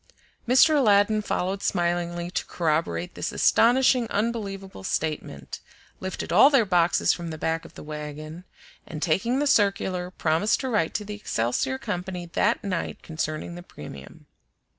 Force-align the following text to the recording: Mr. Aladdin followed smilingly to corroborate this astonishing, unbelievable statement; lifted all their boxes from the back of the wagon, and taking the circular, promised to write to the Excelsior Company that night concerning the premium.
Mr. 0.47 0.75
Aladdin 0.75 1.21
followed 1.21 1.61
smilingly 1.61 2.31
to 2.31 2.43
corroborate 2.47 3.13
this 3.13 3.31
astonishing, 3.31 4.07
unbelievable 4.09 4.83
statement; 4.83 5.59
lifted 5.99 6.33
all 6.33 6.49
their 6.49 6.65
boxes 6.65 7.13
from 7.13 7.29
the 7.29 7.37
back 7.37 7.65
of 7.65 7.75
the 7.75 7.83
wagon, 7.83 8.43
and 8.87 9.03
taking 9.03 9.37
the 9.37 9.45
circular, 9.45 10.09
promised 10.09 10.59
to 10.61 10.69
write 10.69 10.95
to 10.95 11.05
the 11.05 11.13
Excelsior 11.13 11.77
Company 11.77 12.25
that 12.25 12.63
night 12.63 13.03
concerning 13.03 13.53
the 13.53 13.61
premium. 13.61 14.25